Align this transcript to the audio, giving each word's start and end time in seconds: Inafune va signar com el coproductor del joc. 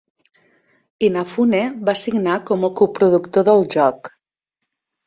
Inafune 1.09 1.59
va 1.91 1.97
signar 2.05 2.41
com 2.49 2.67
el 2.71 2.75
coproductor 2.83 3.49
del 3.53 3.67
joc. 3.79 4.13